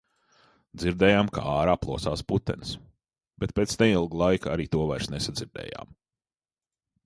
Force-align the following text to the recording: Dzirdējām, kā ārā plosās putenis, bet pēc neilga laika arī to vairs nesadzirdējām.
Dzirdējām, 0.83 1.29
kā 1.37 1.43
ārā 1.55 1.75
plosās 1.83 2.23
putenis, 2.33 2.73
bet 3.45 3.55
pēc 3.61 3.77
neilga 3.85 4.21
laika 4.25 4.53
arī 4.57 4.69
to 4.77 4.89
vairs 4.93 5.15
nesadzirdējām. 5.15 5.97